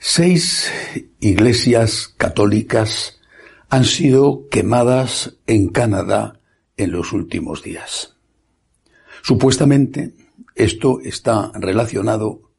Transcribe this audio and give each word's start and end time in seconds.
Seis 0.00 0.70
iglesias 1.18 2.14
católicas 2.16 3.18
han 3.68 3.84
sido 3.84 4.48
quemadas 4.48 5.38
en 5.48 5.70
Canadá 5.70 6.38
en 6.76 6.92
los 6.92 7.12
últimos 7.12 7.64
días. 7.64 8.14
Supuestamente, 9.22 10.14
esto 10.54 11.00
está 11.00 11.50
relacionado 11.52 12.52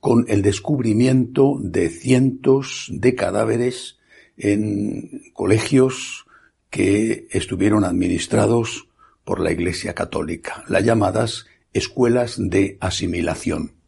con 0.00 0.24
el 0.28 0.42
descubrimiento 0.42 1.58
de 1.60 1.90
cientos 1.90 2.88
de 2.90 3.14
cadáveres 3.14 3.98
en 4.36 5.30
colegios 5.32 6.26
que 6.70 7.28
estuvieron 7.30 7.84
administrados 7.84 8.88
por 9.24 9.38
la 9.38 9.52
Iglesia 9.52 9.94
Católica, 9.94 10.64
las 10.66 10.84
llamadas 10.84 11.46
escuelas 11.72 12.34
de 12.36 12.78
asimilación. 12.80 13.79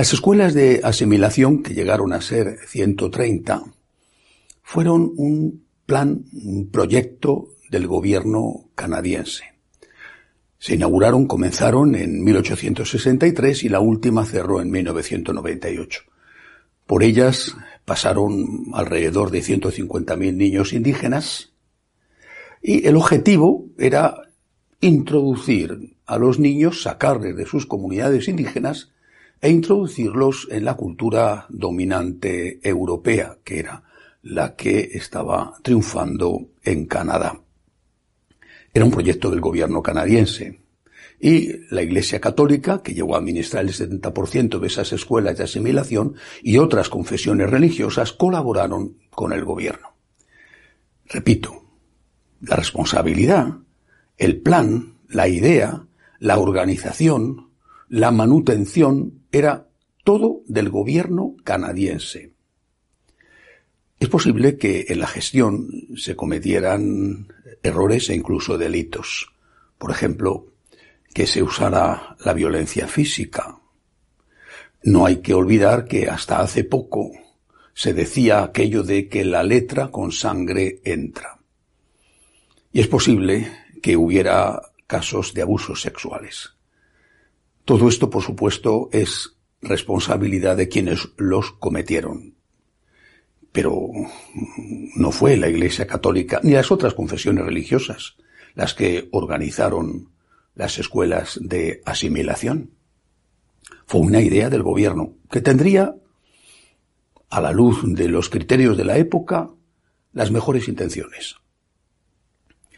Las 0.00 0.14
escuelas 0.14 0.54
de 0.54 0.80
asimilación, 0.82 1.62
que 1.62 1.74
llegaron 1.74 2.14
a 2.14 2.22
ser 2.22 2.56
130, 2.66 3.64
fueron 4.62 5.12
un 5.18 5.66
plan, 5.84 6.24
un 6.32 6.70
proyecto 6.70 7.50
del 7.70 7.86
gobierno 7.86 8.70
canadiense. 8.74 9.44
Se 10.58 10.76
inauguraron, 10.76 11.26
comenzaron 11.26 11.94
en 11.96 12.24
1863 12.24 13.64
y 13.64 13.68
la 13.68 13.80
última 13.80 14.24
cerró 14.24 14.62
en 14.62 14.70
1998. 14.70 16.00
Por 16.86 17.02
ellas 17.02 17.54
pasaron 17.84 18.70
alrededor 18.72 19.30
de 19.30 19.40
150.000 19.40 20.34
niños 20.34 20.72
indígenas 20.72 21.52
y 22.62 22.86
el 22.86 22.96
objetivo 22.96 23.66
era 23.76 24.16
introducir 24.80 25.94
a 26.06 26.16
los 26.16 26.38
niños, 26.38 26.84
sacarles 26.84 27.36
de 27.36 27.44
sus 27.44 27.66
comunidades 27.66 28.28
indígenas 28.28 28.92
e 29.40 29.50
introducirlos 29.50 30.48
en 30.50 30.64
la 30.64 30.74
cultura 30.74 31.46
dominante 31.48 32.60
europea, 32.62 33.38
que 33.42 33.60
era 33.60 33.82
la 34.22 34.54
que 34.54 34.90
estaba 34.92 35.54
triunfando 35.62 36.50
en 36.62 36.86
Canadá. 36.86 37.40
Era 38.72 38.84
un 38.84 38.90
proyecto 38.90 39.30
del 39.30 39.40
gobierno 39.40 39.82
canadiense. 39.82 40.60
Y 41.18 41.66
la 41.74 41.82
Iglesia 41.82 42.20
Católica, 42.20 42.82
que 42.82 42.94
llegó 42.94 43.14
a 43.14 43.18
administrar 43.18 43.64
el 43.64 43.72
70% 43.72 44.58
de 44.58 44.66
esas 44.66 44.92
escuelas 44.92 45.36
de 45.36 45.44
asimilación, 45.44 46.14
y 46.42 46.58
otras 46.58 46.88
confesiones 46.88 47.50
religiosas 47.50 48.12
colaboraron 48.12 48.96
con 49.10 49.32
el 49.32 49.44
gobierno. 49.44 49.88
Repito, 51.06 51.64
la 52.40 52.56
responsabilidad, 52.56 53.54
el 54.16 54.40
plan, 54.40 54.94
la 55.08 55.28
idea, 55.28 55.84
la 56.20 56.38
organización, 56.38 57.50
la 57.88 58.12
manutención 58.12 59.19
era 59.32 59.68
todo 60.04 60.42
del 60.46 60.70
gobierno 60.70 61.36
canadiense. 61.44 62.32
Es 63.98 64.08
posible 64.08 64.56
que 64.56 64.86
en 64.88 64.98
la 64.98 65.06
gestión 65.06 65.68
se 65.96 66.16
cometieran 66.16 67.28
errores 67.62 68.08
e 68.08 68.14
incluso 68.14 68.56
delitos. 68.56 69.32
Por 69.76 69.90
ejemplo, 69.90 70.46
que 71.12 71.26
se 71.26 71.42
usara 71.42 72.16
la 72.24 72.32
violencia 72.32 72.86
física. 72.88 73.58
No 74.82 75.04
hay 75.04 75.16
que 75.16 75.34
olvidar 75.34 75.84
que 75.84 76.08
hasta 76.08 76.40
hace 76.40 76.64
poco 76.64 77.12
se 77.74 77.92
decía 77.92 78.42
aquello 78.42 78.82
de 78.82 79.08
que 79.08 79.24
la 79.24 79.42
letra 79.42 79.88
con 79.88 80.12
sangre 80.12 80.80
entra. 80.84 81.38
Y 82.72 82.80
es 82.80 82.86
posible 82.86 83.50
que 83.82 83.96
hubiera 83.96 84.60
casos 84.86 85.34
de 85.34 85.42
abusos 85.42 85.82
sexuales. 85.82 86.54
Todo 87.70 87.88
esto, 87.88 88.10
por 88.10 88.24
supuesto, 88.24 88.88
es 88.90 89.36
responsabilidad 89.62 90.56
de 90.56 90.68
quienes 90.68 91.10
los 91.16 91.52
cometieron. 91.52 92.34
Pero 93.52 93.86
no 94.96 95.12
fue 95.12 95.36
la 95.36 95.48
Iglesia 95.48 95.86
Católica 95.86 96.40
ni 96.42 96.54
las 96.54 96.72
otras 96.72 96.94
confesiones 96.94 97.44
religiosas 97.44 98.16
las 98.56 98.74
que 98.74 99.08
organizaron 99.12 100.10
las 100.56 100.80
escuelas 100.80 101.38
de 101.40 101.80
asimilación. 101.84 102.72
Fue 103.86 104.00
una 104.00 104.20
idea 104.20 104.50
del 104.50 104.64
gobierno 104.64 105.14
que 105.30 105.40
tendría, 105.40 105.94
a 107.28 107.40
la 107.40 107.52
luz 107.52 107.82
de 107.84 108.08
los 108.08 108.30
criterios 108.30 108.76
de 108.76 108.84
la 108.84 108.98
época, 108.98 109.48
las 110.12 110.32
mejores 110.32 110.66
intenciones. 110.66 111.36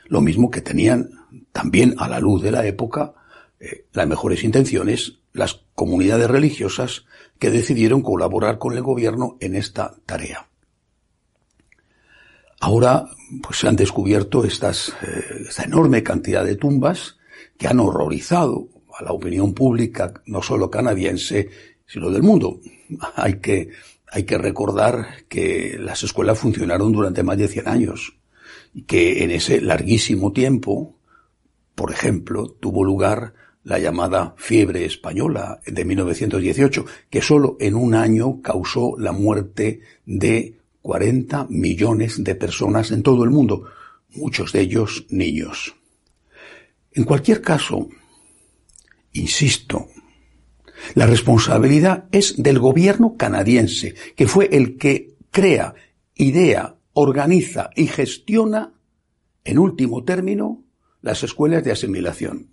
Lo 0.04 0.20
mismo 0.20 0.50
que 0.50 0.60
tenían 0.60 1.08
también 1.50 1.94
a 1.96 2.10
la 2.10 2.20
luz 2.20 2.42
de 2.42 2.50
la 2.50 2.66
época 2.66 3.14
eh, 3.62 3.86
las 3.92 4.08
mejores 4.08 4.42
intenciones 4.42 5.20
las 5.32 5.62
comunidades 5.74 6.28
religiosas 6.28 7.06
que 7.38 7.50
decidieron 7.50 8.02
colaborar 8.02 8.58
con 8.58 8.76
el 8.76 8.82
gobierno 8.82 9.36
en 9.40 9.54
esta 9.54 9.94
tarea. 10.04 10.48
Ahora, 12.60 13.06
pues 13.42 13.58
se 13.58 13.68
han 13.68 13.76
descubierto 13.76 14.44
estas, 14.44 14.90
eh, 15.02 15.44
esta 15.48 15.62
enorme 15.62 16.02
cantidad 16.02 16.44
de 16.44 16.56
tumbas 16.56 17.18
que 17.56 17.66
han 17.66 17.80
horrorizado 17.80 18.68
a 18.98 19.04
la 19.04 19.12
opinión 19.12 19.54
pública, 19.54 20.12
no 20.26 20.42
solo 20.42 20.70
canadiense, 20.70 21.48
sino 21.86 22.10
del 22.10 22.22
mundo. 22.22 22.60
Hay 23.16 23.40
que, 23.40 23.70
hay 24.14 24.24
que 24.24 24.36
recordar 24.36 25.24
que 25.28 25.78
las 25.78 26.02
escuelas 26.02 26.38
funcionaron 26.38 26.92
durante 26.92 27.22
más 27.22 27.38
de 27.38 27.48
100 27.48 27.68
años 27.68 28.18
y 28.74 28.82
que 28.82 29.24
en 29.24 29.30
ese 29.30 29.62
larguísimo 29.62 30.32
tiempo, 30.32 30.98
por 31.74 31.92
ejemplo, 31.92 32.50
tuvo 32.60 32.84
lugar 32.84 33.32
la 33.64 33.78
llamada 33.78 34.34
fiebre 34.36 34.84
española 34.84 35.60
de 35.66 35.84
1918, 35.84 36.86
que 37.08 37.22
solo 37.22 37.56
en 37.60 37.74
un 37.74 37.94
año 37.94 38.40
causó 38.42 38.96
la 38.98 39.12
muerte 39.12 39.80
de 40.04 40.58
40 40.82 41.46
millones 41.48 42.22
de 42.22 42.34
personas 42.34 42.90
en 42.90 43.02
todo 43.02 43.24
el 43.24 43.30
mundo, 43.30 43.64
muchos 44.10 44.52
de 44.52 44.60
ellos 44.60 45.06
niños. 45.10 45.76
En 46.92 47.04
cualquier 47.04 47.40
caso, 47.40 47.88
insisto, 49.12 49.88
la 50.94 51.06
responsabilidad 51.06 52.06
es 52.10 52.42
del 52.42 52.58
gobierno 52.58 53.16
canadiense, 53.16 53.94
que 54.16 54.26
fue 54.26 54.48
el 54.52 54.76
que 54.76 55.14
crea, 55.30 55.74
idea, 56.14 56.76
organiza 56.92 57.70
y 57.76 57.86
gestiona, 57.86 58.74
en 59.44 59.58
último 59.58 60.04
término, 60.04 60.64
las 61.00 61.22
escuelas 61.22 61.64
de 61.64 61.72
asimilación. 61.72 62.51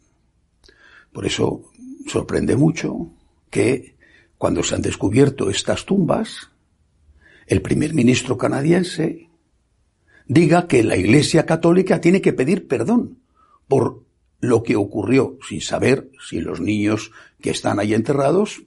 Por 1.12 1.26
eso 1.26 1.64
sorprende 2.08 2.56
mucho 2.56 3.12
que 3.50 3.96
cuando 4.38 4.64
se 4.64 4.76
han 4.76 4.82
descubierto 4.82 5.50
estas 5.50 5.86
tumbas, 5.86 6.50
el 7.48 7.62
primer 7.62 7.94
ministro 7.94 8.38
canadiense 8.38 9.30
diga 10.28 10.68
que 10.68 10.84
la 10.84 10.96
Iglesia 10.96 11.46
Católica 11.46 12.00
tiene 12.00 12.22
que 12.22 12.34
pedir 12.34 12.68
perdón 12.68 13.20
por 13.68 14.04
lo 14.40 14.64
que 14.64 14.76
ocurrió 14.76 15.38
sin 15.48 15.62
saber 15.62 16.10
si 16.28 16.40
los 16.40 16.62
niños 16.62 17.12
que 17.42 17.50
están 17.50 17.80
ahí 17.80 17.94
enterrados 17.94 18.62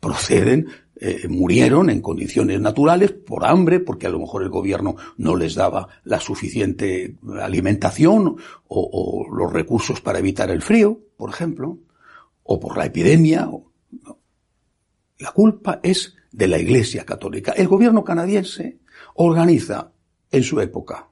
proceden, 0.00 0.68
eh, 1.00 1.28
murieron 1.28 1.90
en 1.90 2.00
condiciones 2.00 2.60
naturales 2.60 3.12
por 3.12 3.44
hambre, 3.44 3.78
porque 3.78 4.08
a 4.08 4.10
lo 4.10 4.18
mejor 4.18 4.42
el 4.42 4.48
gobierno 4.48 4.96
no 5.16 5.36
les 5.36 5.54
daba 5.54 5.88
la 6.04 6.18
suficiente 6.18 7.16
alimentación 7.40 8.36
o, 8.66 9.26
los 9.32 9.52
recursos 9.52 10.00
para 10.00 10.18
evitar 10.18 10.50
el 10.50 10.60
frío, 10.60 10.98
por 11.16 11.30
ejemplo, 11.30 11.78
o 12.42 12.58
por 12.58 12.76
la 12.76 12.86
epidemia. 12.86 13.48
La 15.18 15.32
culpa 15.32 15.78
es 15.82 16.14
de 16.32 16.48
la 16.48 16.58
Iglesia 16.58 17.04
Católica. 17.04 17.52
El 17.52 17.68
gobierno 17.68 18.02
canadiense 18.02 18.78
organiza 19.14 19.92
en 20.30 20.42
su 20.42 20.60
época, 20.60 21.08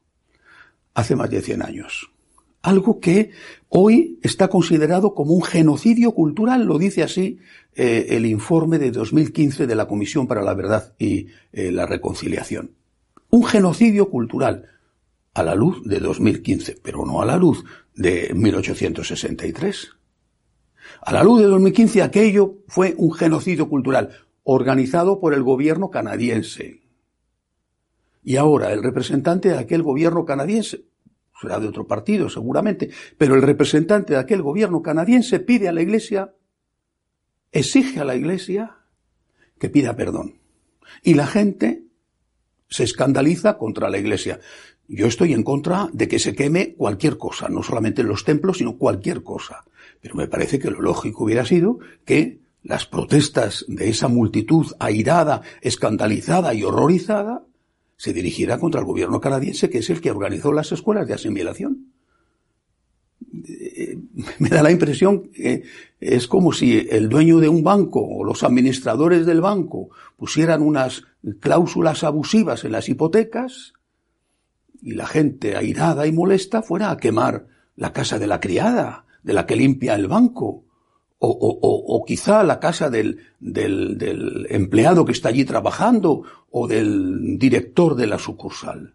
hace 0.94 1.14
más 1.14 1.30
de 1.30 1.42
100 1.42 1.62
años, 1.62 2.10
algo 2.66 2.98
que 2.98 3.30
hoy 3.68 4.18
está 4.22 4.48
considerado 4.48 5.14
como 5.14 5.34
un 5.34 5.42
genocidio 5.42 6.12
cultural, 6.12 6.64
lo 6.64 6.78
dice 6.78 7.04
así 7.04 7.38
eh, 7.76 8.08
el 8.10 8.26
informe 8.26 8.80
de 8.80 8.90
2015 8.90 9.68
de 9.68 9.74
la 9.76 9.86
Comisión 9.86 10.26
para 10.26 10.42
la 10.42 10.52
Verdad 10.52 10.92
y 10.98 11.28
eh, 11.52 11.70
la 11.70 11.86
Reconciliación. 11.86 12.72
Un 13.30 13.44
genocidio 13.44 14.10
cultural 14.10 14.66
a 15.32 15.44
la 15.44 15.54
luz 15.54 15.80
de 15.84 16.00
2015, 16.00 16.80
pero 16.82 17.06
no 17.06 17.22
a 17.22 17.24
la 17.24 17.36
luz 17.36 17.64
de 17.94 18.32
1863. 18.34 19.90
A 21.02 21.12
la 21.12 21.22
luz 21.22 21.42
de 21.42 21.46
2015 21.46 22.02
aquello 22.02 22.56
fue 22.66 22.94
un 22.96 23.12
genocidio 23.12 23.68
cultural 23.68 24.10
organizado 24.42 25.20
por 25.20 25.34
el 25.34 25.44
gobierno 25.44 25.90
canadiense. 25.90 26.82
Y 28.24 28.36
ahora 28.36 28.72
el 28.72 28.82
representante 28.82 29.50
de 29.50 29.58
aquel 29.58 29.84
gobierno 29.84 30.24
canadiense, 30.24 30.84
será 31.40 31.60
de 31.60 31.68
otro 31.68 31.86
partido 31.86 32.28
seguramente, 32.28 32.90
pero 33.18 33.34
el 33.34 33.42
representante 33.42 34.14
de 34.14 34.18
aquel 34.20 34.42
gobierno 34.42 34.82
canadiense 34.82 35.40
pide 35.40 35.68
a 35.68 35.72
la 35.72 35.82
Iglesia, 35.82 36.34
exige 37.52 38.00
a 38.00 38.04
la 38.04 38.16
Iglesia 38.16 38.76
que 39.58 39.68
pida 39.68 39.96
perdón. 39.96 40.40
Y 41.02 41.14
la 41.14 41.26
gente 41.26 41.84
se 42.68 42.84
escandaliza 42.84 43.58
contra 43.58 43.90
la 43.90 43.98
Iglesia. 43.98 44.40
Yo 44.88 45.06
estoy 45.06 45.32
en 45.32 45.42
contra 45.42 45.88
de 45.92 46.08
que 46.08 46.18
se 46.18 46.34
queme 46.34 46.74
cualquier 46.74 47.18
cosa, 47.18 47.48
no 47.48 47.62
solamente 47.62 48.02
los 48.02 48.24
templos, 48.24 48.58
sino 48.58 48.76
cualquier 48.76 49.22
cosa. 49.22 49.64
Pero 50.00 50.14
me 50.14 50.28
parece 50.28 50.58
que 50.58 50.70
lo 50.70 50.80
lógico 50.80 51.24
hubiera 51.24 51.44
sido 51.44 51.78
que 52.04 52.40
las 52.62 52.86
protestas 52.86 53.64
de 53.68 53.88
esa 53.88 54.08
multitud 54.08 54.66
airada, 54.78 55.42
escandalizada 55.60 56.54
y 56.54 56.64
horrorizada, 56.64 57.45
se 57.96 58.12
dirigiera 58.12 58.58
contra 58.58 58.80
el 58.80 58.86
gobierno 58.86 59.20
canadiense, 59.20 59.70
que 59.70 59.78
es 59.78 59.90
el 59.90 60.00
que 60.00 60.10
organizó 60.10 60.52
las 60.52 60.70
escuelas 60.72 61.06
de 61.06 61.14
asimilación. 61.14 61.92
Eh, 63.48 63.98
me 64.38 64.48
da 64.48 64.62
la 64.62 64.70
impresión 64.70 65.28
que 65.30 65.64
es 66.00 66.26
como 66.28 66.52
si 66.52 66.86
el 66.90 67.08
dueño 67.08 67.38
de 67.38 67.48
un 67.48 67.62
banco 67.62 68.00
o 68.00 68.24
los 68.24 68.42
administradores 68.42 69.26
del 69.26 69.40
banco 69.40 69.88
pusieran 70.16 70.62
unas 70.62 71.04
cláusulas 71.40 72.04
abusivas 72.04 72.64
en 72.64 72.72
las 72.72 72.88
hipotecas 72.88 73.72
y 74.82 74.92
la 74.92 75.06
gente 75.06 75.56
airada 75.56 76.06
y 76.06 76.12
molesta 76.12 76.62
fuera 76.62 76.90
a 76.90 76.96
quemar 76.96 77.46
la 77.76 77.92
casa 77.92 78.18
de 78.18 78.26
la 78.26 78.40
criada, 78.40 79.06
de 79.22 79.32
la 79.32 79.46
que 79.46 79.56
limpia 79.56 79.94
el 79.94 80.06
banco, 80.06 80.65
o, 81.18 81.28
o, 81.28 81.96
o, 81.96 82.04
quizá 82.04 82.42
la 82.42 82.60
casa 82.60 82.90
del, 82.90 83.20
del, 83.40 83.96
del 83.96 84.46
empleado 84.50 85.04
que 85.04 85.12
está 85.12 85.30
allí 85.30 85.44
trabajando 85.44 86.22
o 86.50 86.68
del 86.68 87.38
director 87.38 87.94
de 87.94 88.06
la 88.06 88.18
sucursal. 88.18 88.94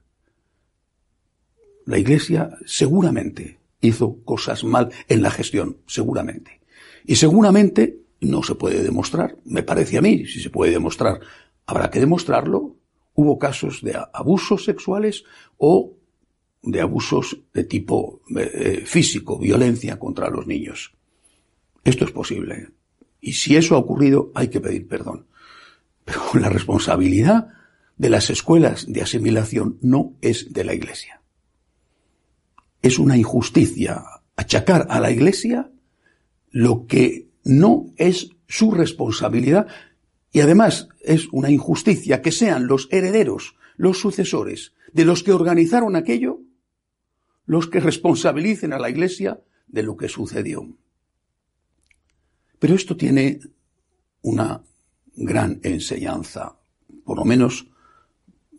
La 1.86 1.98
Iglesia 1.98 2.58
seguramente 2.66 3.60
hizo 3.82 4.18
cosas 4.24 4.64
mal 4.64 4.92
en 5.08 5.24
la 5.24 5.32
gestión, 5.32 5.78
seguramente. 5.88 6.62
Y 7.06 7.16
seguramente 7.16 8.02
no 8.22 8.44
se 8.44 8.54
puede 8.54 8.84
demostrar, 8.84 9.36
me 9.46 9.64
parece 9.64 9.98
a 9.98 10.02
mí, 10.02 10.26
si 10.28 10.40
se 10.40 10.52
puede 10.52 10.72
demostrar, 10.72 11.20
habrá 11.66 11.90
que 11.90 12.00
demostrarlo, 12.00 12.76
hubo 13.16 13.40
casos 13.40 13.82
de 13.82 14.00
abusos 14.14 14.64
sexuales 14.64 15.24
o 15.58 15.94
de 16.62 16.82
abusos 16.82 17.40
de 17.54 17.64
tipo 17.64 18.22
eh, 18.38 18.52
eh, 18.54 18.86
físico, 18.86 19.40
violencia 19.40 19.98
contra 19.98 20.30
los 20.30 20.46
niños. 20.46 20.94
Esto 21.84 22.06
es 22.06 22.12
posible. 22.12 22.70
Y 23.20 23.34
si 23.34 23.56
eso 23.56 23.76
ha 23.76 23.80
ocurrido, 23.80 24.32
hay 24.36 24.50
que 24.50 24.62
pedir 24.62 24.88
perdón. 24.88 25.28
Pero 26.06 26.22
la 26.34 26.50
responsabilidad 26.50 27.50
de 27.98 28.10
las 28.10 28.30
escuelas 28.30 28.92
de 28.92 29.02
asimilación 29.02 29.78
no 29.82 30.16
es 30.22 30.54
de 30.54 30.64
la 30.64 30.74
Iglesia. 30.74 31.22
Es 32.82 32.98
una 32.98 33.18
injusticia 33.18 34.04
achacar 34.36 34.88
a 34.90 35.00
la 35.00 35.12
Iglesia 35.12 35.72
lo 36.50 36.88
que 36.88 37.30
no 37.44 37.94
es 37.98 38.30
su 38.48 38.72
responsabilidad 38.72 39.68
y 40.32 40.42
además 40.42 40.90
es 41.02 41.28
una 41.32 41.52
injusticia 41.52 42.22
que 42.22 42.32
sean 42.32 42.68
los 42.68 42.88
herederos, 42.92 43.56
los 43.78 44.00
sucesores 44.00 44.74
de 44.94 45.06
los 45.06 45.24
que 45.24 45.32
organizaron 45.32 45.96
aquello, 45.96 46.40
los 47.46 47.68
que 47.68 47.80
responsabilicen 47.80 48.74
a 48.74 48.80
la 48.80 48.90
Iglesia 48.90 49.42
de 49.68 49.84
lo 49.84 49.96
que 49.96 50.10
sucedió. 50.10 50.76
Pero 52.62 52.76
esto 52.76 52.96
tiene 52.96 53.40
una 54.22 54.62
gran 55.16 55.60
enseñanza, 55.64 56.56
por 57.04 57.18
lo 57.18 57.26
menos 57.26 57.66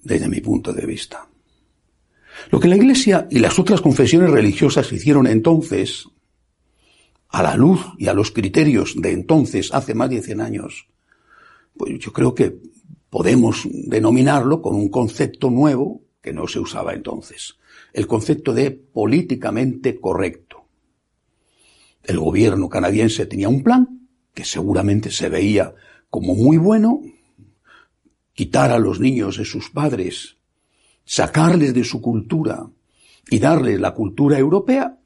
desde 0.02 0.28
mi 0.28 0.40
punto 0.40 0.72
de 0.72 0.84
vista. 0.84 1.28
Lo 2.50 2.58
que 2.58 2.66
la 2.66 2.74
Iglesia 2.74 3.28
y 3.30 3.38
las 3.38 3.60
otras 3.60 3.80
confesiones 3.80 4.28
religiosas 4.28 4.92
hicieron 4.92 5.28
entonces, 5.28 6.08
a 7.28 7.44
la 7.44 7.54
luz 7.54 7.80
y 7.96 8.08
a 8.08 8.12
los 8.12 8.32
criterios 8.32 9.00
de 9.00 9.12
entonces, 9.12 9.72
hace 9.72 9.94
más 9.94 10.10
de 10.10 10.20
100 10.20 10.40
años, 10.40 10.88
pues 11.76 11.96
yo 12.00 12.12
creo 12.12 12.34
que 12.34 12.58
podemos 13.08 13.68
denominarlo 13.70 14.60
con 14.62 14.74
un 14.74 14.88
concepto 14.88 15.48
nuevo 15.48 16.02
que 16.20 16.32
no 16.32 16.48
se 16.48 16.58
usaba 16.58 16.92
entonces, 16.92 17.54
el 17.92 18.08
concepto 18.08 18.52
de 18.52 18.72
políticamente 18.72 20.00
correcto 20.00 20.61
el 22.04 22.18
gobierno 22.18 22.68
canadiense 22.68 23.26
tenía 23.26 23.48
un 23.48 23.62
plan 23.62 24.08
que 24.34 24.44
seguramente 24.44 25.10
se 25.10 25.28
veía 25.28 25.74
como 26.10 26.34
muy 26.34 26.56
bueno, 26.56 27.00
quitar 28.34 28.70
a 28.70 28.78
los 28.78 29.00
niños 29.00 29.38
de 29.38 29.44
sus 29.44 29.70
padres, 29.70 30.36
sacarles 31.04 31.74
de 31.74 31.84
su 31.84 32.00
cultura 32.00 32.66
y 33.30 33.38
darles 33.38 33.80
la 33.80 33.94
cultura 33.94 34.38
europea, 34.38 34.98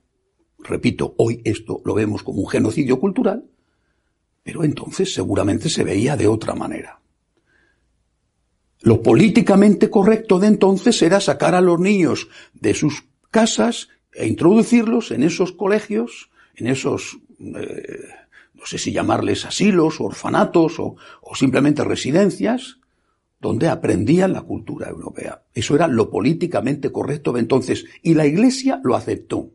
repito, 0.58 1.14
hoy 1.19 1.43
esto 1.44 1.81
lo 1.84 1.94
vemos 1.94 2.22
como 2.22 2.40
un 2.40 2.48
genocidio 2.48 2.98
cultural, 2.98 3.44
pero 4.43 4.64
entonces 4.64 5.12
seguramente 5.12 5.69
se 5.69 5.84
veía 5.84 6.16
de 6.16 6.28
otra 6.28 6.54
manera. 6.54 7.00
Lo 8.81 9.02
políticamente 9.02 9.90
correcto 9.90 10.38
de 10.38 10.48
entonces 10.48 11.00
era 11.02 11.20
sacar 11.20 11.54
a 11.54 11.60
los 11.60 11.81
niños 11.81 12.28
de 12.54 12.75
sus 12.75 13.04
casas 13.31 13.88
e 14.12 14.26
introducirlos 14.26 15.10
en 15.10 15.22
esos 15.22 15.52
colegios 15.52 16.31
en 16.56 16.67
esos, 16.67 17.19
eh, 17.38 18.08
no 18.55 18.67
sé 18.67 18.79
si 18.79 18.93
llamarles 18.93 19.44
asilos, 19.44 20.00
orfanatos 20.00 20.79
o, 20.79 20.97
o 21.23 21.35
simplemente 21.35 21.85
residencias, 21.85 22.79
donde 23.41 23.69
aprendían 23.69 24.32
la 24.32 24.43
cultura 24.43 24.88
europea. 24.88 25.43
Eso 25.55 25.75
era 25.75 25.87
lo 25.87 26.11
políticamente 26.11 26.91
correcto 26.91 27.32
de 27.32 27.41
entonces. 27.41 27.85
Y 28.03 28.14
la 28.14 28.26
Iglesia 28.26 28.81
lo 28.82 28.97
aceptó. 28.97 29.50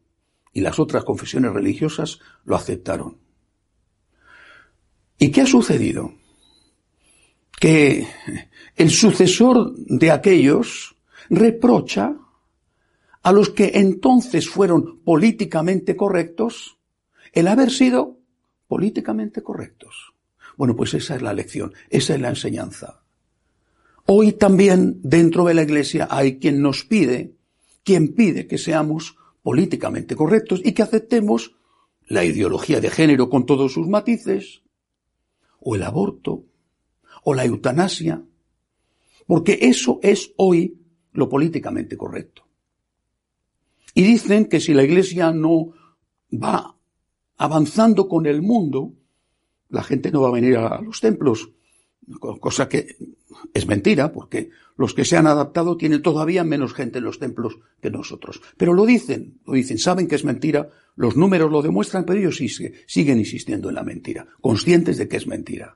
Y 0.54 0.62
las 0.62 0.80
otras 0.80 1.04
confesiones 1.04 1.54
religiosas 1.54 2.20
lo 2.46 2.56
aceptaron. 2.56 3.18
¿Y 5.18 5.32
qué 5.32 5.42
ha 5.42 5.46
sucedido? 5.46 6.14
Que 7.60 8.08
el 8.76 8.90
sucesor 8.90 9.74
de 9.76 10.12
aquellos 10.12 10.96
reprocha 11.30 12.16
a 13.24 13.32
los 13.32 13.50
que 13.50 13.72
entonces 13.76 14.50
fueron 14.50 15.00
políticamente 15.04 15.96
correctos 15.96 16.80
el 17.32 17.48
haber 17.48 17.72
sido 17.72 18.20
políticamente 18.68 19.42
correctos. 19.42 20.14
Bueno, 20.58 20.76
pues 20.76 20.94
esa 20.94 21.16
es 21.16 21.22
la 21.22 21.34
lección, 21.34 21.74
esa 21.90 22.16
es 22.16 22.22
la 22.22 22.30
enseñanza. 22.30 23.02
Hoy 24.06 24.34
también 24.34 25.00
dentro 25.04 25.46
de 25.46 25.54
la 25.54 25.64
Iglesia 25.64 26.08
hay 26.10 26.40
quien 26.40 26.62
nos 26.62 26.84
pide, 26.84 27.34
quien 27.84 28.14
pide 28.14 28.48
que 28.48 28.58
seamos 28.58 29.16
políticamente 29.42 30.16
correctos 30.16 30.62
y 30.64 30.74
que 30.74 30.84
aceptemos 30.84 31.56
la 32.08 32.26
ideología 32.26 32.82
de 32.82 32.90
género 32.90 33.30
con 33.30 33.46
todos 33.46 33.74
sus 33.74 33.88
matices, 33.88 34.62
o 35.60 35.76
el 35.76 35.84
aborto, 35.84 36.44
o 37.24 37.34
la 37.34 37.46
eutanasia, 37.46 38.22
porque 39.28 39.60
eso 39.62 40.00
es 40.04 40.34
hoy 40.38 40.78
lo 41.14 41.30
políticamente 41.30 41.96
correcto. 41.96 42.44
Y 43.94 44.04
dicen 44.04 44.46
que 44.46 44.60
si 44.60 44.74
la 44.74 44.84
Iglesia 44.84 45.32
no 45.32 45.74
va 46.32 46.76
avanzando 47.42 48.08
con 48.08 48.28
el 48.28 48.44
mundo, 48.44 48.94
la 49.70 49.82
gente 49.82 50.12
no 50.12 50.22
va 50.22 50.28
a 50.28 50.34
venir 50.34 50.58
a 50.58 50.80
los 50.80 51.02
templos, 51.02 51.50
cosa 52.40 52.70
que 52.70 52.96
es 53.52 53.66
mentira, 53.66 54.12
porque 54.12 54.52
los 54.78 54.94
que 54.94 55.06
se 55.06 55.18
han 55.18 55.26
adaptado 55.26 55.76
tienen 55.76 56.04
todavía 56.04 56.44
menos 56.44 56.76
gente 56.76 57.00
en 57.00 57.06
los 57.06 57.18
templos 57.18 57.58
que 57.82 57.90
nosotros. 57.90 58.44
Pero 58.58 58.74
lo 58.74 58.86
dicen, 58.86 59.40
lo 59.48 59.54
dicen, 59.54 59.80
saben 59.80 60.08
que 60.08 60.14
es 60.14 60.24
mentira, 60.24 60.70
los 60.96 61.18
números 61.18 61.52
lo 61.52 61.64
demuestran, 61.64 62.06
pero 62.06 62.20
ellos 62.20 62.40
siguen 62.86 63.18
insistiendo 63.18 63.70
en 63.70 63.76
la 63.76 63.84
mentira, 63.84 64.28
conscientes 64.40 65.00
de 65.00 65.08
que 65.08 65.18
es 65.18 65.26
mentira. 65.26 65.76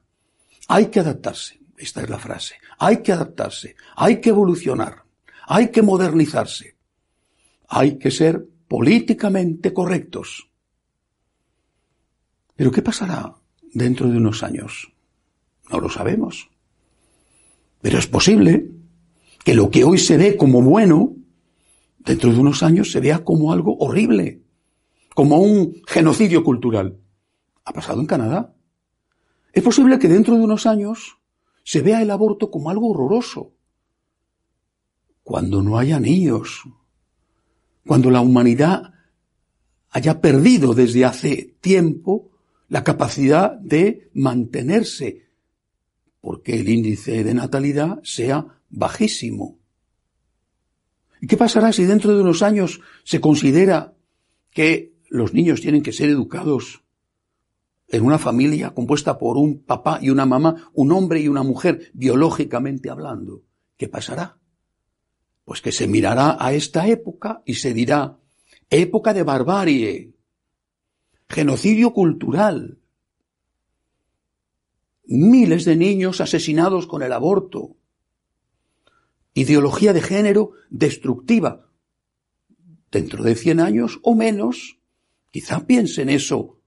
Hay 0.67 0.87
que 0.87 0.99
adaptarse, 0.99 1.59
esta 1.77 2.03
es 2.03 2.09
la 2.11 2.19
frase, 2.19 2.57
hay 2.77 2.97
que 3.01 3.11
adaptarse, 3.11 3.75
hay 3.95 4.21
que 4.21 4.29
evolucionar, 4.29 5.03
hay 5.47 5.71
que 5.71 5.81
modernizarse, 5.81 6.75
hay 7.67 7.97
que 7.97 8.11
ser 8.11 8.45
políticamente 8.67 9.73
correctos. 9.73 10.47
Pero 12.55 12.71
¿qué 12.71 12.81
pasará 12.81 13.35
dentro 13.73 14.09
de 14.09 14.17
unos 14.17 14.43
años? 14.43 14.93
No 15.69 15.79
lo 15.79 15.89
sabemos. 15.89 16.49
Pero 17.81 17.99
es 17.99 18.07
posible 18.07 18.71
que 19.43 19.53
lo 19.53 19.69
que 19.69 19.83
hoy 19.83 19.97
se 19.97 20.17
ve 20.17 20.37
como 20.37 20.61
bueno, 20.61 21.15
dentro 21.99 22.31
de 22.31 22.39
unos 22.39 22.63
años 22.63 22.91
se 22.91 22.99
vea 22.99 23.23
como 23.23 23.51
algo 23.51 23.77
horrible, 23.77 24.41
como 25.13 25.37
un 25.37 25.81
genocidio 25.85 26.43
cultural. 26.43 26.97
Ha 27.65 27.73
pasado 27.73 27.99
en 27.99 28.07
Canadá. 28.07 28.55
Es 29.51 29.63
posible 29.63 29.99
que 29.99 30.07
dentro 30.07 30.35
de 30.35 30.43
unos 30.43 30.65
años 30.65 31.17
se 31.63 31.81
vea 31.81 32.01
el 32.01 32.11
aborto 32.11 32.51
como 32.51 32.69
algo 32.69 32.89
horroroso. 32.89 33.53
Cuando 35.23 35.61
no 35.63 35.77
haya 35.77 35.99
niños, 35.99 36.63
cuando 37.85 38.11
la 38.11 38.21
humanidad 38.21 38.93
haya 39.89 40.21
perdido 40.21 40.73
desde 40.73 41.05
hace 41.05 41.55
tiempo 41.61 42.34
la 42.75 42.83
capacidad 42.83 43.53
de 43.57 44.09
mantenerse, 44.13 45.29
porque 46.19 46.59
el 46.59 46.67
índice 46.67 47.23
de 47.23 47.33
natalidad 47.33 48.01
sea 48.03 48.59
bajísimo. 48.69 49.59
¿Y 51.21 51.27
qué 51.27 51.37
pasará 51.37 51.71
si 51.71 51.85
dentro 51.85 52.13
de 52.13 52.21
unos 52.21 52.41
años 52.41 52.81
se 53.05 53.21
considera 53.21 53.95
que 54.51 54.93
los 55.09 55.33
niños 55.33 55.61
tienen 55.61 55.83
que 55.83 55.93
ser 55.93 56.09
educados 56.09 56.83
en 57.87 58.03
una 58.03 58.19
familia 58.19 58.73
compuesta 58.73 59.17
por 59.17 59.37
un 59.37 59.63
papá 59.63 59.99
y 60.01 60.09
una 60.09 60.25
mamá, 60.25 60.69
un 60.73 60.91
hombre 60.91 61.21
y 61.21 61.29
una 61.29 61.43
mujer, 61.43 61.91
biológicamente 61.93 62.89
hablando? 62.89 63.43
¿Qué 63.77 63.87
pasará? 63.87 64.37
Pues 65.45 65.61
que 65.61 65.71
se 65.71 65.87
mirará 65.87 66.35
a 66.37 66.51
esta 66.51 66.89
época 66.89 67.41
y 67.45 67.53
se 67.53 67.73
dirá, 67.73 68.19
época 68.69 69.13
de 69.13 69.23
barbarie, 69.23 70.14
genocidio 71.29 71.93
cultural. 71.93 72.79
miles 75.07 75.65
de 75.65 75.75
niños 75.75 76.19
asesinados 76.19 76.87
con 76.87 77.03
el 77.03 77.13
aborto, 77.13 77.75
ideología 79.35 79.93
de 79.93 80.01
género 80.01 80.53
destructiva. 80.71 81.69
Dentro 82.89 83.23
de 83.23 83.35
cien 83.35 83.59
años 83.59 83.99
o 84.01 84.15
menos, 84.15 84.79
quizá 85.29 85.67
piensen 85.67 86.09
eso 86.09 86.59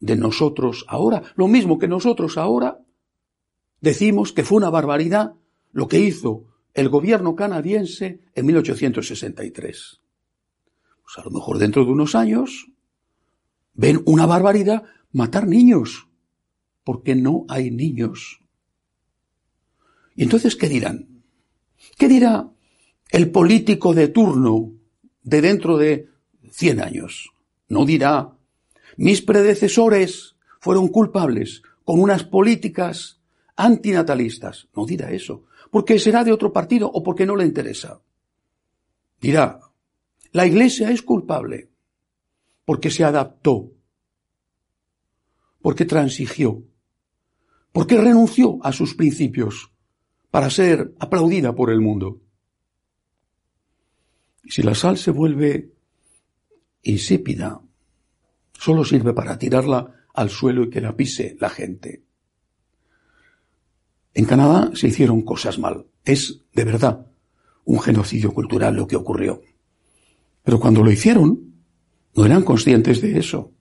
de 0.00 0.16
nosotros 0.16 0.86
ahora, 0.88 1.22
lo 1.34 1.48
mismo 1.48 1.78
que 1.78 1.88
nosotros 1.88 2.38
ahora 2.38 2.78
decimos 3.80 4.32
que 4.32 4.44
fue 4.44 4.56
una 4.56 4.70
barbaridad 4.70 5.34
lo 5.72 5.88
que 5.88 5.98
hizo 5.98 6.44
el 6.74 6.88
gobierno 6.88 7.34
canadiense 7.34 8.20
en 8.34 8.46
1863. 8.46 10.00
Pues 11.02 11.18
a 11.18 11.24
lo 11.24 11.30
mejor 11.30 11.58
dentro 11.58 11.84
de 11.84 11.90
unos 11.90 12.14
años 12.14 12.68
ven 13.78 14.02
una 14.06 14.26
barbaridad 14.26 14.82
matar 15.12 15.46
niños, 15.46 16.08
porque 16.84 17.14
no 17.14 17.46
hay 17.48 17.70
niños. 17.70 18.40
Y 20.16 20.24
entonces, 20.24 20.56
¿qué 20.56 20.68
dirán? 20.68 21.22
¿Qué 21.96 22.08
dirá 22.08 22.50
el 23.10 23.30
político 23.30 23.94
de 23.94 24.08
turno 24.08 24.72
de 25.22 25.40
dentro 25.40 25.78
de 25.78 26.08
100 26.50 26.80
años? 26.82 27.30
No 27.68 27.86
dirá, 27.86 28.36
mis 28.96 29.22
predecesores 29.22 30.34
fueron 30.60 30.88
culpables 30.88 31.62
con 31.84 32.00
unas 32.00 32.24
políticas 32.24 33.20
antinatalistas. 33.54 34.68
No 34.74 34.86
dirá 34.86 35.12
eso, 35.12 35.44
porque 35.70 36.00
será 36.00 36.24
de 36.24 36.32
otro 36.32 36.52
partido 36.52 36.90
o 36.92 37.04
porque 37.04 37.26
no 37.26 37.36
le 37.36 37.46
interesa. 37.46 38.00
Dirá, 39.20 39.60
la 40.32 40.46
Iglesia 40.46 40.90
es 40.90 41.02
culpable 41.02 41.70
porque 42.68 42.90
se 42.90 43.02
adaptó, 43.02 43.72
porque 45.62 45.86
transigió, 45.86 46.64
porque 47.72 47.96
renunció 47.96 48.58
a 48.62 48.72
sus 48.72 48.94
principios, 48.94 49.72
para 50.30 50.50
ser 50.50 50.94
aplaudida 50.98 51.54
por 51.54 51.70
el 51.70 51.80
mundo. 51.80 52.20
Y 54.44 54.50
si 54.50 54.62
la 54.62 54.74
sal 54.74 54.98
se 54.98 55.12
vuelve 55.12 55.72
insípida, 56.82 57.58
solo 58.52 58.84
sirve 58.84 59.14
para 59.14 59.38
tirarla 59.38 60.04
al 60.12 60.28
suelo 60.28 60.64
y 60.64 60.68
que 60.68 60.82
la 60.82 60.94
pise 60.94 61.38
la 61.40 61.48
gente. 61.48 62.02
En 64.12 64.26
Canadá 64.26 64.72
se 64.74 64.88
hicieron 64.88 65.22
cosas 65.22 65.58
mal. 65.58 65.86
Es, 66.04 66.42
de 66.52 66.64
verdad, 66.64 67.06
un 67.64 67.80
genocidio 67.80 68.34
cultural 68.34 68.76
lo 68.76 68.86
que 68.86 68.96
ocurrió. 68.96 69.40
Pero 70.42 70.60
cuando 70.60 70.82
lo 70.82 70.90
hicieron, 70.90 71.47
no 72.18 72.26
eran 72.26 72.42
conscientes 72.42 73.00
de 73.00 73.16
eso. 73.16 73.52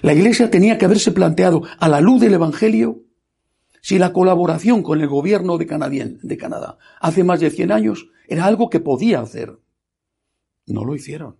La 0.00 0.14
Iglesia 0.14 0.48
tenía 0.48 0.78
que 0.78 0.84
haberse 0.84 1.10
planteado 1.10 1.62
a 1.80 1.88
la 1.88 2.00
luz 2.00 2.20
del 2.20 2.34
Evangelio 2.34 3.02
si 3.82 3.98
la 3.98 4.12
colaboración 4.12 4.84
con 4.84 5.00
el 5.00 5.08
gobierno 5.08 5.58
de, 5.58 5.66
Canadá 5.66 6.78
hace 7.00 7.24
más 7.24 7.40
de 7.40 7.50
100 7.50 7.72
años 7.72 8.06
era 8.28 8.44
algo 8.44 8.70
que 8.70 8.78
podía 8.78 9.20
hacer. 9.20 9.58
No 10.66 10.84
lo 10.84 10.94
hicieron. 10.94 11.38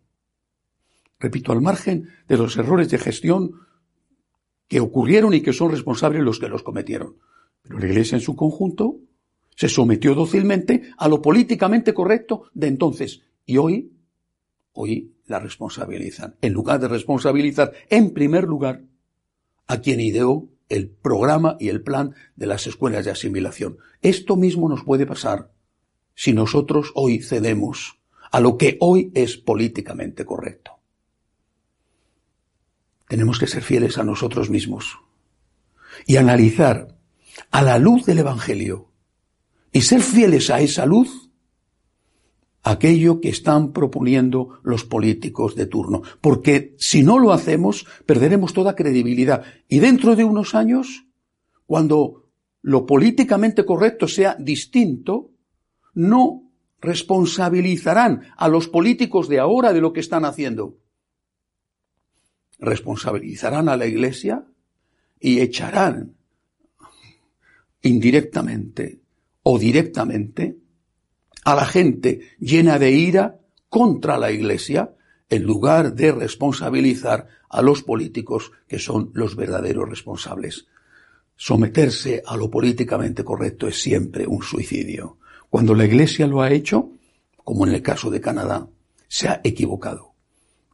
Repito, 1.20 1.52
al 1.52 1.60
margen 1.60 2.08
de 2.26 2.36
los 2.36 2.56
errores 2.56 2.90
de 2.90 2.98
gestión 2.98 3.52
que 4.66 4.80
ocurrieron 4.80 5.32
y 5.34 5.42
que 5.42 5.52
son 5.52 5.70
responsables 5.70 6.24
los 6.24 6.40
que 6.40 6.48
los 6.48 6.64
cometieron. 6.64 7.14
Pero 7.62 7.78
la 7.78 7.86
Iglesia 7.86 8.16
en 8.16 8.22
su 8.22 8.34
conjunto 8.34 8.96
se 9.54 9.68
sometió 9.68 10.16
dócilmente 10.16 10.90
a 10.98 11.06
lo 11.06 11.22
políticamente 11.22 11.94
correcto 11.94 12.50
de 12.54 12.66
entonces. 12.66 13.22
Y 13.46 13.58
hoy, 13.58 13.92
hoy 14.72 15.14
la 15.26 15.38
responsabilizan. 15.38 16.36
En 16.40 16.52
lugar 16.52 16.80
de 16.80 16.88
responsabilizar, 16.88 17.72
en 17.88 18.12
primer 18.12 18.44
lugar, 18.44 18.82
a 19.66 19.80
quien 19.80 20.00
ideó 20.00 20.48
el 20.68 20.88
programa 20.88 21.56
y 21.60 21.68
el 21.68 21.82
plan 21.82 22.14
de 22.36 22.46
las 22.46 22.66
escuelas 22.66 23.04
de 23.04 23.10
asimilación. 23.10 23.78
Esto 24.02 24.36
mismo 24.36 24.68
nos 24.68 24.84
puede 24.84 25.06
pasar 25.06 25.50
si 26.14 26.32
nosotros 26.32 26.92
hoy 26.94 27.20
cedemos 27.20 27.98
a 28.30 28.40
lo 28.40 28.56
que 28.56 28.76
hoy 28.80 29.10
es 29.14 29.36
políticamente 29.36 30.24
correcto. 30.24 30.72
Tenemos 33.08 33.38
que 33.38 33.48
ser 33.48 33.62
fieles 33.62 33.98
a 33.98 34.04
nosotros 34.04 34.50
mismos 34.50 34.98
y 36.06 36.16
analizar 36.16 36.96
a 37.50 37.62
la 37.62 37.78
luz 37.78 38.06
del 38.06 38.20
Evangelio 38.20 38.92
y 39.72 39.82
ser 39.82 40.00
fieles 40.00 40.50
a 40.50 40.60
esa 40.60 40.86
luz 40.86 41.29
aquello 42.62 43.20
que 43.20 43.30
están 43.30 43.72
proponiendo 43.72 44.60
los 44.62 44.84
políticos 44.84 45.54
de 45.56 45.66
turno. 45.66 46.02
Porque 46.20 46.74
si 46.78 47.02
no 47.02 47.18
lo 47.18 47.32
hacemos, 47.32 47.86
perderemos 48.06 48.52
toda 48.52 48.76
credibilidad. 48.76 49.44
Y 49.68 49.78
dentro 49.78 50.16
de 50.16 50.24
unos 50.24 50.54
años, 50.54 51.06
cuando 51.66 52.28
lo 52.62 52.86
políticamente 52.86 53.64
correcto 53.64 54.06
sea 54.06 54.36
distinto, 54.38 55.30
no 55.94 56.50
responsabilizarán 56.80 58.22
a 58.36 58.48
los 58.48 58.68
políticos 58.68 59.28
de 59.28 59.38
ahora 59.38 59.72
de 59.72 59.80
lo 59.80 59.92
que 59.92 60.00
están 60.00 60.24
haciendo. 60.24 60.78
Responsabilizarán 62.58 63.68
a 63.68 63.76
la 63.76 63.86
Iglesia 63.86 64.44
y 65.18 65.40
echarán 65.40 66.14
indirectamente 67.82 69.00
o 69.42 69.58
directamente 69.58 70.59
a 71.44 71.54
la 71.54 71.64
gente 71.64 72.20
llena 72.38 72.78
de 72.78 72.90
ira 72.92 73.38
contra 73.68 74.18
la 74.18 74.30
Iglesia 74.30 74.94
en 75.28 75.44
lugar 75.44 75.94
de 75.94 76.12
responsabilizar 76.12 77.28
a 77.48 77.62
los 77.62 77.82
políticos 77.82 78.52
que 78.68 78.78
son 78.78 79.10
los 79.14 79.36
verdaderos 79.36 79.88
responsables. 79.88 80.66
Someterse 81.36 82.22
a 82.26 82.36
lo 82.36 82.50
políticamente 82.50 83.24
correcto 83.24 83.66
es 83.66 83.80
siempre 83.80 84.26
un 84.26 84.42
suicidio. 84.42 85.18
Cuando 85.48 85.74
la 85.74 85.84
Iglesia 85.84 86.26
lo 86.26 86.42
ha 86.42 86.50
hecho, 86.50 86.90
como 87.42 87.66
en 87.66 87.74
el 87.74 87.82
caso 87.82 88.10
de 88.10 88.20
Canadá, 88.20 88.68
se 89.08 89.28
ha 89.28 89.40
equivocado. 89.42 90.12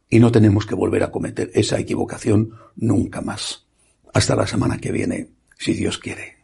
Y 0.09 0.19
no 0.19 0.31
tenemos 0.31 0.65
que 0.65 0.75
volver 0.75 1.03
a 1.03 1.11
cometer 1.11 1.51
esa 1.53 1.79
equivocación 1.79 2.51
nunca 2.75 3.21
más. 3.21 3.65
Hasta 4.13 4.35
la 4.35 4.47
semana 4.47 4.77
que 4.77 4.91
viene, 4.91 5.29
si 5.57 5.73
Dios 5.73 5.97
quiere. 5.97 6.36